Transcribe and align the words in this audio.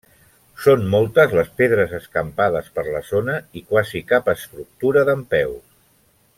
Són 0.61 0.85
moltes 0.93 1.35
les 1.39 1.51
pedres 1.61 1.93
escampades 1.97 2.71
per 2.79 2.87
la 2.89 3.03
zona 3.11 3.37
i 3.61 3.65
quasi 3.69 4.05
cap 4.15 4.35
estructura 4.37 5.05
dempeus. 5.13 5.65